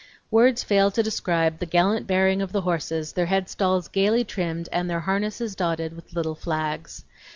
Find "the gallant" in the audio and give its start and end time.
1.59-2.07